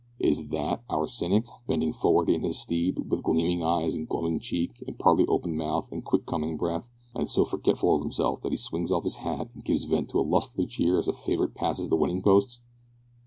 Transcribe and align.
Is 0.17 0.47
that 0.47 0.81
our 0.89 1.05
cynic, 1.05 1.45
bending 1.67 1.93
forward 1.93 2.27
on 2.27 2.41
his 2.41 2.57
steed, 2.57 3.11
with 3.11 3.21
gleaming 3.21 3.61
eyes 3.61 3.93
and 3.93 4.09
glowing 4.09 4.39
cheek, 4.39 4.83
and 4.87 4.97
partly 4.97 5.27
open 5.27 5.55
mouth 5.55 5.91
and 5.91 6.03
quick 6.03 6.25
coming 6.25 6.57
breath, 6.57 6.89
and 7.13 7.29
so 7.29 7.45
forgetful 7.45 7.97
of 7.97 8.01
himself 8.01 8.41
that 8.41 8.51
he 8.51 8.57
swings 8.57 8.91
off 8.91 9.03
his 9.03 9.17
hat 9.17 9.49
and 9.53 9.63
gives 9.63 9.83
vent 9.83 10.09
to 10.09 10.19
a 10.19 10.25
lusty 10.27 10.65
cheer 10.65 10.97
as 10.97 11.05
the 11.05 11.13
favourite 11.13 11.53
passes 11.53 11.89
the 11.89 11.95
winning 11.97 12.23
post? 12.23 12.61